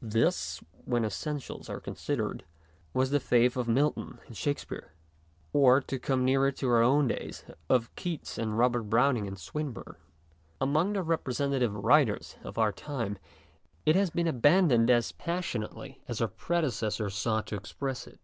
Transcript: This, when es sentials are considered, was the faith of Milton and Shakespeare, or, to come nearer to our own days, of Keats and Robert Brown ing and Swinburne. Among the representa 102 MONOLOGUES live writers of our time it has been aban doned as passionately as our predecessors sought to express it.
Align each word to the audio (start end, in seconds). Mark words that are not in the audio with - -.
This, 0.00 0.62
when 0.86 1.04
es 1.04 1.14
sentials 1.14 1.68
are 1.68 1.80
considered, 1.80 2.46
was 2.94 3.10
the 3.10 3.20
faith 3.20 3.58
of 3.58 3.68
Milton 3.68 4.20
and 4.26 4.34
Shakespeare, 4.34 4.94
or, 5.52 5.82
to 5.82 5.98
come 5.98 6.24
nearer 6.24 6.50
to 6.52 6.70
our 6.70 6.80
own 6.82 7.08
days, 7.08 7.44
of 7.68 7.94
Keats 7.94 8.38
and 8.38 8.56
Robert 8.56 8.84
Brown 8.84 9.18
ing 9.18 9.26
and 9.28 9.38
Swinburne. 9.38 9.96
Among 10.62 10.94
the 10.94 11.00
representa 11.00 11.60
102 11.60 11.72
MONOLOGUES 11.74 11.76
live 11.76 11.84
writers 11.84 12.36
of 12.42 12.56
our 12.56 12.72
time 12.72 13.18
it 13.84 13.96
has 13.96 14.08
been 14.08 14.26
aban 14.26 14.70
doned 14.70 14.88
as 14.88 15.12
passionately 15.12 16.00
as 16.08 16.22
our 16.22 16.28
predecessors 16.28 17.14
sought 17.14 17.46
to 17.48 17.56
express 17.56 18.06
it. 18.06 18.18